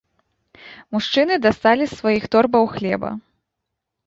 Мужчыны 0.95 1.33
дасталі 1.45 1.85
з 1.93 1.99
сваіх 2.01 2.23
торбаў 2.37 2.63
хлеба. 2.73 3.09